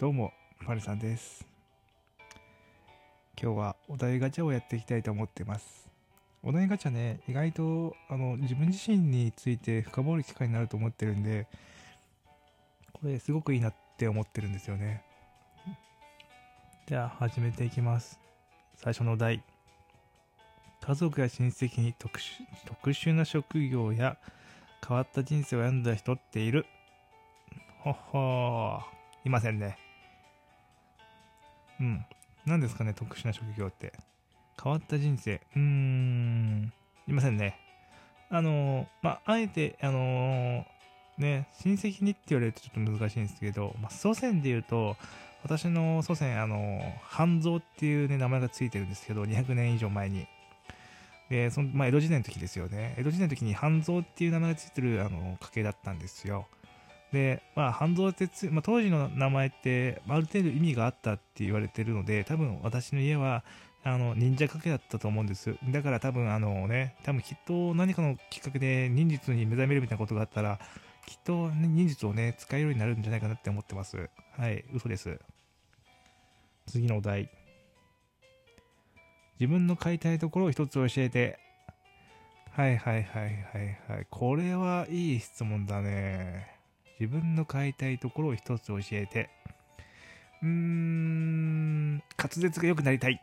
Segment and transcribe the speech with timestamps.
[0.00, 0.32] どうも、
[0.64, 1.44] マルさんです。
[3.36, 5.88] 今日はお題ガチャをやっていきたいと思ってます。
[6.44, 11.48] お題ガチャね、意外とあの自分自身について深掘る機会になると思ってるんで、
[12.92, 15.02] これすごくいいなって思ってるんですよね。
[16.86, 18.20] じゃあ始めていきます。
[18.76, 19.42] 最初のお題。
[20.80, 22.24] 家族や親戚に特殊
[22.66, 24.16] 特殊な職業や
[24.86, 26.66] 変わった人生を選んだ人っている？
[27.80, 29.26] ほっほー。
[29.26, 29.76] いませんね。
[31.80, 32.04] うん。
[32.46, 33.92] 何ですかね、特殊な職業って。
[34.62, 35.40] 変わった人生。
[35.54, 36.72] うーん。
[37.06, 37.58] いませんね。
[38.30, 40.64] あのーまあ、あえて、あのー
[41.18, 44.96] ね、親戚にって言われるとちょっと難しいんですけど、まあ、祖先で言うと、
[45.42, 50.26] 私の祖先、あのー半蔵っていうね、名前がついてるんですけど、200年以上前に。
[51.30, 52.94] で、その、まあ、江戸時代の時ですよね。
[52.98, 56.46] 江戸時代の時に半蔵っていう名前がついてる、あの、家系だったんですよ。
[57.12, 63.44] で、まあ、半蔵ってつ、まあ、当時の名前って、ある程度意味があったって言われてるので、多分私の家は、
[63.84, 65.56] あの、忍者家系だったと思うんです。
[65.70, 70.58] だから多分、あのね、多分きっと何かのきっかけで忍術に目覚めるみたいなことがあったら、
[71.06, 74.10] きっと、ね、忍術をね、使えるようになるんじゃないかなって思ってます。
[74.36, 75.18] はい、嘘です。
[76.66, 77.30] 次のお題。
[79.40, 81.38] 自分の買いたいところを一つ教えて。
[82.50, 84.06] はいはいはいはいはい。
[84.10, 86.57] これはいい質問だね。
[87.00, 89.30] 自分の買いたいところを一つ教えて。
[90.42, 92.02] うーん、滑
[92.36, 93.20] 舌が良くなりたい。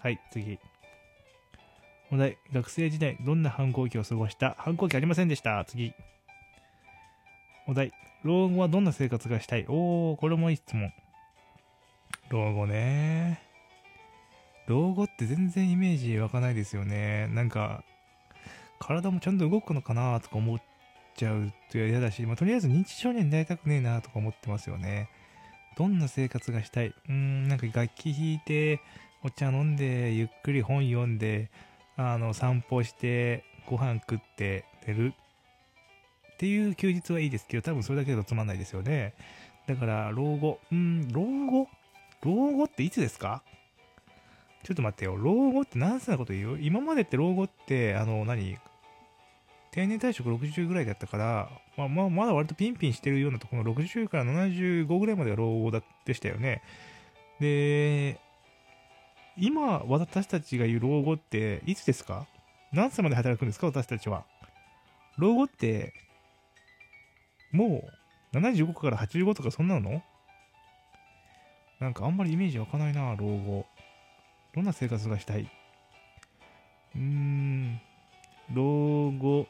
[0.00, 0.58] はい、次。
[2.12, 4.54] お題、学生時代、どんな反抗期を過ごした？
[4.58, 5.64] 反抗期ありませんでした。
[5.64, 5.92] 次。
[7.66, 9.64] お題、老後はどんな生活がしたい？
[9.68, 10.92] おー、これもいい質問。
[12.28, 13.40] 老後ね。
[14.66, 17.28] 老後って全然イメージ湧かないですよね。
[17.28, 17.84] なんか、
[18.78, 20.62] 体もちゃんと動くのかなとか思っ
[21.16, 25.08] ちゃうと嫌だし、まあ、とりあえず認知症にはなりたくねえなとか思ってますよね。
[25.76, 26.88] どんな生活がしたい？
[26.88, 28.80] うーん、なんか楽器弾いて、
[29.22, 31.50] お茶飲んで、ゆっくり本読んで、
[31.96, 35.14] あの、散歩して、ご飯食って、寝る。
[36.34, 39.14] っていう休日はいいですけど、多分それだけだとつまんないですよね。
[39.66, 40.60] だから、老後。
[40.70, 41.68] うん、老後？
[42.22, 43.42] 老後っていつですか？
[44.62, 45.16] ちょっと待ってよ。
[45.16, 46.58] 老後って何歳なこと言う？
[46.60, 48.58] 今までって老後って、あの、何？
[49.74, 56.62] 定年退職60ぐらいだったから、まあ、まあ、まだ割とピンピンしてるようなところの60から75ぐらいまでが老後だでしたよね。
[57.40, 58.20] で、
[59.36, 62.28] 今、私たちが言う老後っていつですか？
[62.72, 63.66] 何歳まで働くんですか？
[63.66, 64.24] 私たちは。
[65.18, 65.92] 老後って、
[67.50, 67.82] も
[68.32, 70.04] う75から85とかそんなの？
[71.80, 73.66] なんかあんまりイメージ湧かないな、老後。
[74.54, 75.50] どんな生活がしたい？
[76.94, 77.80] うーん、
[78.52, 79.48] 老後。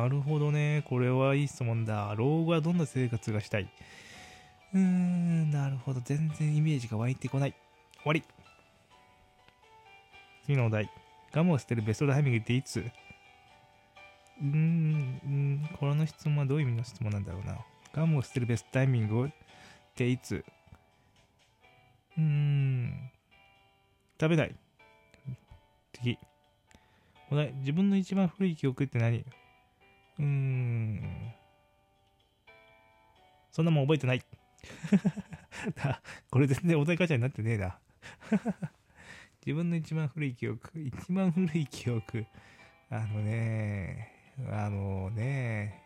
[0.00, 0.82] なるほどね。
[0.88, 2.14] これはいい質問だ。
[2.16, 3.68] 老後はどんな生活がしたい？
[4.72, 6.00] うーん、なるほど。
[6.00, 7.52] 全然イメージが湧いてこない。
[7.52, 7.58] 終
[8.06, 8.22] わり。
[10.46, 10.90] 次のお題。
[11.32, 12.80] ガムを捨てるベストタイミングっていつ？
[12.80, 17.58] うーん、この質問はどういう意味の質問なんだろうな。
[17.92, 19.30] ガムを捨てるベストタイミングっ
[19.94, 20.42] ていつ？
[22.16, 23.10] うーん。
[24.18, 24.54] 食べない。
[25.92, 26.18] 次。
[27.30, 27.52] お題。
[27.58, 29.24] 自分の一番古い記憶って何？
[30.20, 31.32] うーん。
[33.50, 34.22] そんなもん覚えてない。
[36.30, 37.78] これ全然お題ガチャになってねえな。
[39.44, 40.80] 自分の一番古い記憶。
[40.80, 42.26] 一番古い記憶。
[42.90, 44.12] あのね、
[44.50, 45.82] あのね、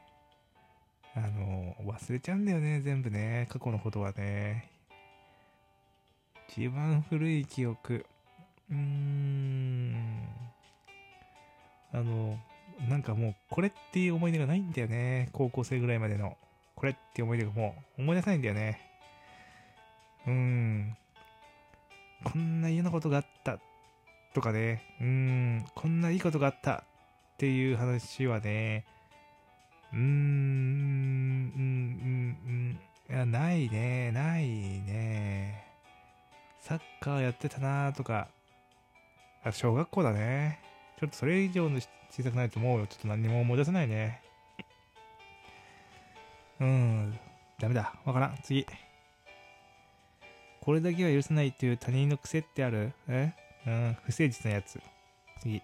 [1.14, 3.46] あの、忘れちゃうんだよね、全部ね。
[3.50, 4.70] 過去のことはね。
[6.48, 8.04] 一番古い記憶。
[8.70, 10.26] うーん。
[11.92, 12.38] あの、
[12.88, 15.28] なんかもう、これっていう思い出がないんだよね。
[15.32, 16.36] 高校生ぐらいまでの。
[16.74, 18.80] これっていう思い出がもう思い出せないんだよね。
[20.26, 20.96] うーん。
[22.24, 23.58] こんな嫌なことがあった。
[24.34, 24.82] とかね。
[25.00, 25.64] うーん。
[25.74, 26.84] こんないいことがあった。
[27.34, 28.84] っていう話はね。
[29.92, 30.02] うーん。
[30.02, 32.81] うん、うん、うん。
[33.10, 34.10] いや、ないね。
[34.12, 35.64] ないね。
[36.60, 38.28] サッカーやってたなとか。
[39.44, 40.58] あ、小学校だね。
[41.04, 41.78] ちょっとそれ以上の
[42.10, 44.22] 小さくないともうよちょっと何も思い出せないね。
[46.60, 47.18] うん。
[47.60, 47.92] ダメだ。
[48.06, 48.38] わからん。
[48.42, 48.66] 次。
[50.62, 52.94] これだけは許せないっていう他人の癖ってある？
[53.08, 53.34] え？
[53.66, 53.96] うん。
[54.04, 54.80] 不誠実なやつ。
[55.42, 55.60] 次。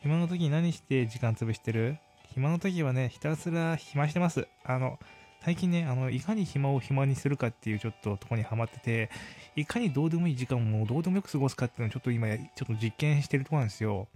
[0.00, 1.98] 暇の時に何して時間潰してる？
[2.34, 4.48] 暇の時はね、ひたすら暇してます。
[4.64, 4.98] あの、
[5.42, 9.10] 最近ね、あの、いかに暇を暇にするかっていうちょっととこにハマってて、
[9.56, 14.08] いかにどうでもいい時間をどうでもよく過ごすかっていうのをちょっと今、ちょっと実験してるとこなんですよ。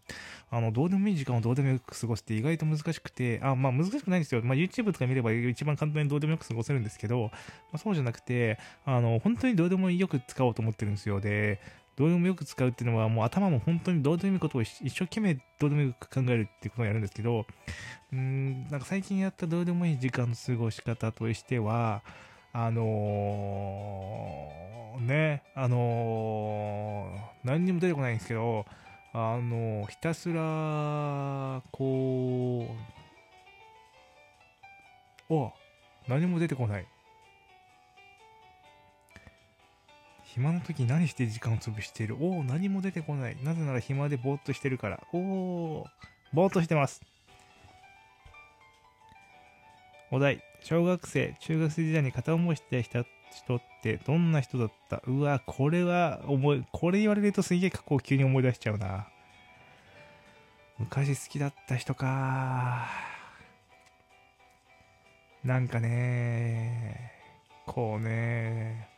[0.51, 4.43] あの、どうでもいい時間をどうでもよく過ごすって意外と難しくて、あ、まあ難しくないんですよ。
[4.45, 7.31] まあ YouTube とか見れば一番簡単にどうでもよく過ごせるんですけど、ま
[7.75, 11.23] あ、そうじゃなくて、あの、本当にどうでもよく使おうと思ってるんですよ。
[11.23, 11.59] で、
[11.97, 17.47] どうでもよく使うっていうのは、もう頭も本当にどうでもいいことを一生懸命どうでもよく考えるっていうことをやるんですけど、
[18.13, 22.03] うん、なんか最近やったどうでもいい時間の過ごし方としては、
[22.53, 28.65] あのー、ね、あのー、何にも出てこないんですけど、
[29.13, 32.69] あのー、ひたすら、こ
[35.31, 35.53] う、お
[36.09, 36.87] 何も出てこない。
[40.35, 42.17] 暇の時何して時間を潰している？
[42.21, 43.37] おお、何も出てこない。
[43.45, 45.01] なぜなら暇でぼーっとしてるから。
[45.13, 45.87] おお、
[46.33, 47.03] ぼーっとしてます。
[50.11, 55.03] お題、小学生、中学生時代に片思いしてた人ってどんな人だった？
[55.07, 59.07] うわ、これは思い、これ言われるとすげえ過去を急に思い出しちゃうな。
[60.81, 62.89] 昔好きだった人か。
[65.45, 67.13] なんかね、
[67.67, 68.89] こうね、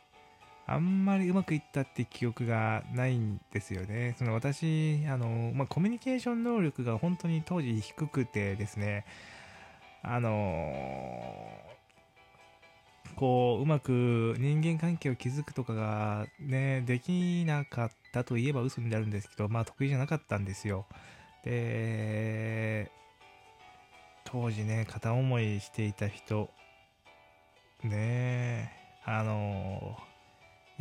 [0.69, 4.15] あんまりうまくいったって記憶がないんですよね。
[4.19, 9.05] その私、あの、まあ、コミュニケーション能力が本当に当時低くてですね、
[10.03, 10.29] あの
[13.15, 20.85] こう、うまく人間関係を築くとかがね、できなかったといえば嘘になるんですけど、まあ得意じゃなかったんですよ。
[21.45, 22.91] で、
[24.25, 26.49] 当時ね、片思いしていた人、
[27.83, 28.73] ね
[29.05, 29.97] あの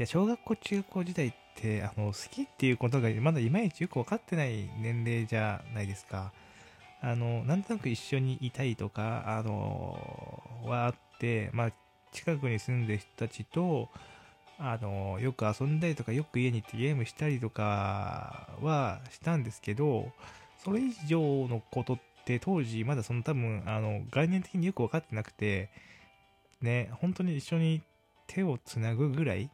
[0.00, 6.32] や、小学校、中高時代って、あの、好きっていうことがまだいまいちよく分かってない年齢じゃないですか。
[7.00, 11.72] あの、なんとなく一緒にいたいとか、あの、はあって、まあ、
[12.12, 13.88] 近くに住んでる人たちと、
[14.58, 20.10] あの、よく遊んだりとか、よく家に行ってゲームしたりとかはしたんですけど、
[20.64, 25.70] それ以上のことって当時まだその多分、あの、概念的によく分かってなくて、
[26.62, 27.82] ね、本当に一緒に
[28.26, 29.50] 手をつなぐぐらい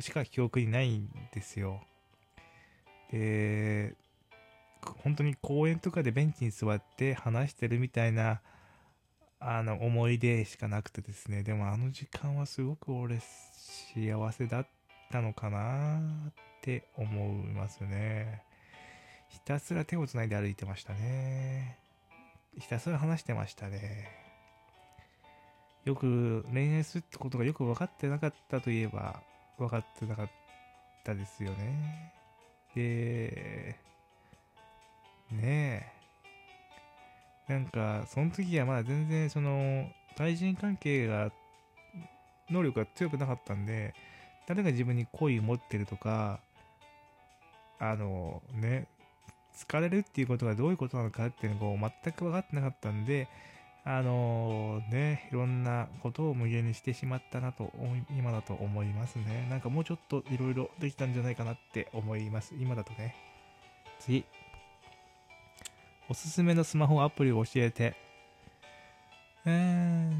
[0.00, 1.80] しか記憶にないんですよ。
[3.10, 3.94] で、
[5.02, 8.40] 本当に公園とかでベンチに座って話してるみたいな、
[9.38, 11.42] あの、思い出しかなくてですね。
[11.42, 14.66] でもあの時間はすごく俺幸せだっ
[15.10, 15.98] たのかな
[16.30, 16.32] っ
[16.62, 18.42] て思いますね。
[19.28, 21.78] ひたすら手をつないで歩いてましたね。
[22.58, 24.21] ひたすら話してましたね。
[25.84, 29.20] よく恋愛するってことがよく分かってなかったといえば
[29.58, 30.30] 分かってなかっ
[31.04, 32.12] たですよね。
[32.74, 33.76] で、
[35.30, 35.92] ね
[37.48, 37.52] え。
[37.52, 41.32] なんか、その時はまだ全然その、対人関係が、
[42.50, 43.94] 能力が強くなかったんで、
[44.46, 46.40] 誰が自分に好意を持ってるとか、
[47.78, 48.86] あのね、
[49.56, 53.28] 疲れるっていうことがどういうことなのかっていうのを全く分かってなかったんで、
[53.84, 57.72] あのー、ね、いろんなことを無限にしてしまったなと、
[58.16, 59.48] 今だと思いますね。
[59.50, 62.54] なんかもうちょっといろいろできたんじゃないかなって思います。
[62.60, 63.16] 今だとね。
[63.98, 64.24] 次。
[66.08, 67.96] おすすめのスマホアプリを教えて。
[69.44, 70.10] え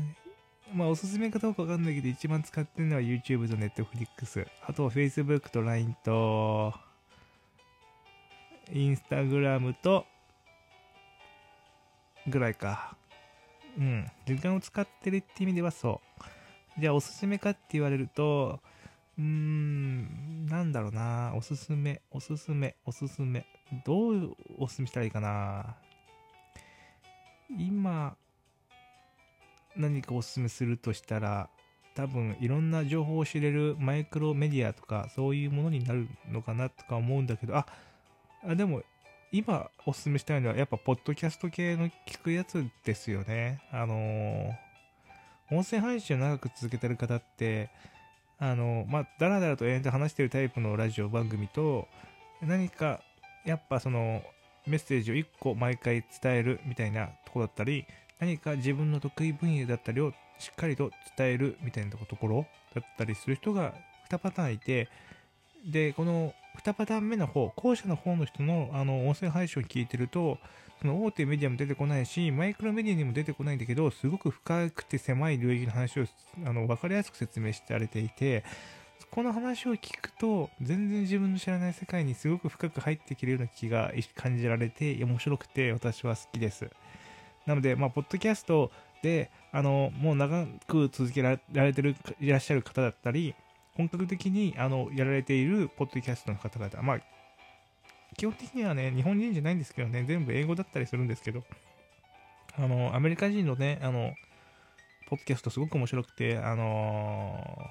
[0.73, 4.49] ー、まあおすすめかどうかわかんないけど、一番使ってるのは YouTube と Netflix。
[4.67, 6.75] あとは Facebook と LINE と、
[8.73, 10.05] Instagram と、
[12.27, 12.97] ぐらいか。
[13.79, 16.01] うん、時間を使ってるって意味ではそ
[16.77, 16.81] う。
[16.81, 18.61] じゃあおすすめかって言われると、
[19.19, 23.47] うーん、なんだろうな、おすすめ、おすすめ、おすすめ。
[23.85, 25.77] どうおすすめしたらいいかな。
[27.59, 28.17] 今、
[29.77, 31.49] 何かおすすめするとしたら、
[31.95, 37.67] 多分いろんな情報を知れるマイクロメディアとかそういうものになるのかなとか思うんだけど、あ、
[38.47, 38.83] あでも
[39.35, 43.63] 今おすすめしたいのは、やっぱ、ポッドキャスト系の聞くやつですよね。
[43.73, 47.71] あのー、音声配信を長く続けてる方って、
[48.39, 51.89] あのー、まあ、だらだらと延々話してるタイプのラジオ番組と、
[52.43, 53.01] 何か、
[53.47, 54.23] やっぱその、
[54.67, 57.87] メッセージを1個毎回伝えるみたいなとこだったり、
[58.21, 63.73] 何か自分の得意分野だったりをしっかりと伝えるみたいなところだったりする人が
[64.11, 64.89] 2パターンいて、
[65.65, 70.39] で、この2パターン目の方、後者の方の人のあの音声配信を聞いてると、
[70.81, 76.05] その大手メディアも出てこないし、マイクロメディアにも出てこないんだけど、すごく深くて狭い領域の話を
[76.45, 78.45] あの分かりやすく説明してられていて、
[79.11, 86.71] この話を聞くと、全然自分の知らない世界にすごく深く入ってきるような気が感じられて、面白くて私は好きです。
[87.47, 88.71] なので、まあ、ポッドキャスト、
[89.03, 93.35] で、あの、もう長く続けられてる、いらっしゃる方だったり、
[93.75, 97.01] 本格的にあのやられているポッドキャストの方々、まあ、
[98.17, 101.43] 基本的にはね、日本人じゃないんですけどね、全部英語だったりするんですけど、
[102.59, 104.15] あの、アメリカ人のね、あの、
[105.09, 107.71] ポッドキャストすごく面白くて、あの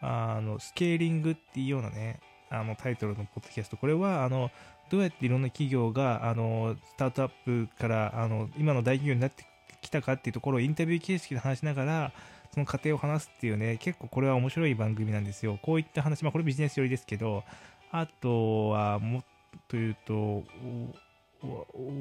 [0.00, 2.20] あの、スケーリングっていうようなね、
[2.50, 4.50] あのタイトルのポッドキャスト、これは、あの、
[4.90, 9.44] どうやっていろんな企業が、あの、スタートアップから、あの、今の大企業になって
[9.80, 12.12] きたかっていうところをインタビュー形式で話しながら、
[12.56, 15.58] その過程を話すっていうね、結構これは面白い番組なんですよ。
[15.60, 17.44] こういった話、まあこれビジネス寄りですけど、
[17.92, 19.22] あとはもっ
[19.68, 20.42] と言うと、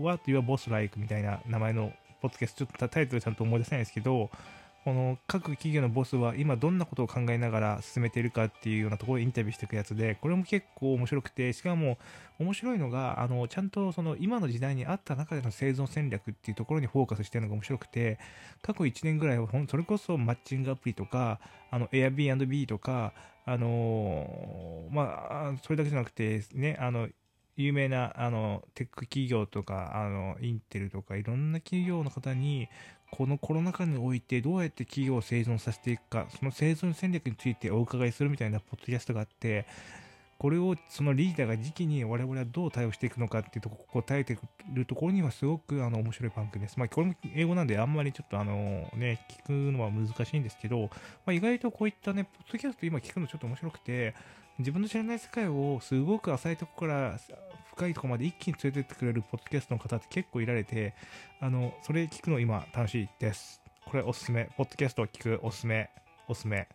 [0.02, 4.30] What Your Boss Like みたいな名前のポッドキャスト、ちょっとタイトルちゃんと思い出せないですけど、
[4.86, 11.98] この各企業のボスは今どんなことを考えながら進めているかっていうようなところでインタビューしていくやつで、これも結構面白くて、しかも
[12.38, 18.20] 面白いのが、あの、ちゃんとその今の時代にあった中での生存戦略っていうところにフォーカスしてるのが面白くて、
[18.62, 21.40] 過去1年ぐらいは、それこそマッチングアプリとか、
[21.72, 23.14] あの、Airbnb とか、
[23.44, 25.02] あのま
[25.32, 27.10] あ、それだけじゃなくて、ね、あの、
[27.58, 32.68] 有名なあのテック企業とかあのインテルとかいろんな企業の方に
[33.12, 39.66] このコロナ禍においてどうやって企業を生存させていくかその生存戦略についてお伺いするみたいなポッドキャストがあって
[40.38, 44.38] これをそのリーダーが時期に我々はどう対応していくのかっていうとこ答えて
[44.74, 46.78] るところにはすごくあの面白い番組です。
[46.78, 50.90] まあこれも英語なんであんまりちょっとあのね、聞くのは難しいんですけど、
[51.26, 54.14] まあ、意外とこういったね、ポッドキャスト今聞くのちょっと面白くて、
[54.60, 57.20] 自分の知らない世界をすごく浅いところから
[57.76, 60.94] 深いとこまで一気に連れてってくれるポッドキャストの方って結構いられて、
[61.42, 63.62] あの、それ聞くの今楽しいです。
[63.86, 64.50] これおすすめ。
[64.56, 65.90] ポッドキャストを聞くおすすめ。
[66.30, 66.70] おすすめ。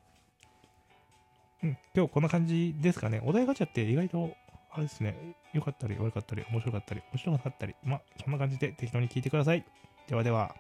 [1.63, 3.23] うん、今日こんな感じですかね。
[3.25, 4.35] お題ガチャって意外と、
[4.71, 5.17] あれですね、
[5.55, 9.65] 良かったり悪かったり、面白かったり、面白かったり、ま、そんな感じで適当に聞いてください。
[10.07, 10.55] ではでは。